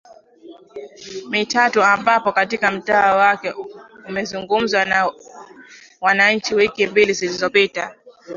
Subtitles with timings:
[1.29, 3.53] mitatu ambapo katika mtaa wake
[4.07, 5.11] amezungumza na
[6.01, 7.95] wananchi wiki mbili zilizopita